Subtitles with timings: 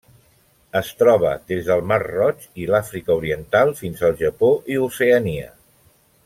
[0.79, 5.55] Es troba des del Mar Roig i l'Àfrica Oriental fins al Japó i Oceania.